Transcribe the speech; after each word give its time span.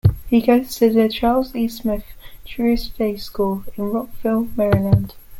He 0.31 0.41
goes 0.41 0.75
to 0.77 0.91
the 0.91 1.07
Charles 1.09 1.55
E 1.55 1.67
Smith 1.67 2.05
Jewish 2.43 2.87
Day 2.87 3.17
School 3.17 3.63
in 3.77 3.83
Rockville, 3.91 4.47
Maryland. 4.57 5.13